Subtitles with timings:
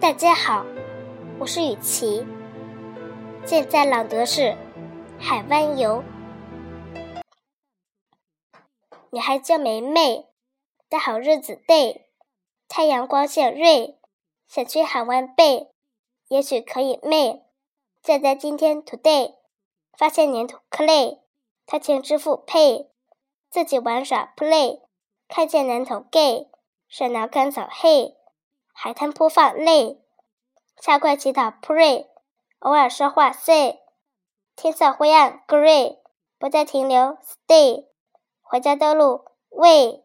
[0.00, 0.64] 大家好，
[1.38, 2.24] 我是雨琪。
[3.44, 4.40] 现在朗读是
[5.18, 6.02] 《海湾游》。
[9.10, 10.26] 女孩叫梅梅，
[10.88, 12.04] 的好日子 day，
[12.66, 13.98] 太阳光线锐，
[14.48, 15.68] 想去海湾 bay，
[16.28, 17.42] 也许可以 may。
[18.00, 19.34] 再在今天 today，
[19.98, 21.18] 发现粘土 clay，
[21.66, 22.86] 他请支付 pay，
[23.50, 24.80] 自己玩耍 play，
[25.28, 26.48] 看见南头 gay，
[26.88, 28.14] 手拿干草 hay。
[28.82, 30.00] 海滩播放泪，
[30.80, 32.06] 下跪祈祷 pray，
[32.60, 33.78] 偶尔说话 say，
[34.56, 35.98] 天色灰暗 grey，
[36.38, 37.88] 不再停留 stay，
[38.40, 40.02] 回家的路 way。